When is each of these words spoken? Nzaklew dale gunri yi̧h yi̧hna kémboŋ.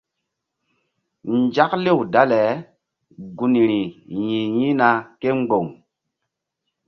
Nzaklew 1.37 1.99
dale 2.13 2.41
gunri 3.37 3.81
yi̧h 4.27 4.51
yi̧hna 4.59 4.89
kémboŋ. 5.21 5.65